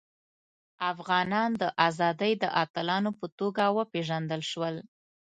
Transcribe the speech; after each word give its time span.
افغانان 0.91 1.49
د 1.61 1.63
ازادۍ 1.87 2.33
د 2.43 2.45
اتلانو 2.63 3.11
په 3.19 3.25
توګه 3.39 3.63
وپيژندل 3.77 4.41
شول. 4.51 4.75